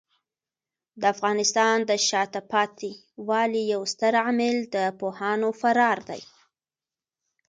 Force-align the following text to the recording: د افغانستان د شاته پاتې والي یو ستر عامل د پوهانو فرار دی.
د 0.99 1.03
افغانستان 1.13 1.77
د 1.89 1.91
شاته 2.07 2.41
پاتې 2.51 2.91
والي 3.27 3.63
یو 3.73 3.81
ستر 3.93 4.13
عامل 4.23 4.55
د 4.75 4.77
پوهانو 4.99 5.49
فرار 5.61 5.97
دی. 6.09 6.21